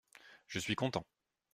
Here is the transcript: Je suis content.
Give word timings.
Je 0.47 0.57
suis 0.57 0.73
content. 0.73 1.05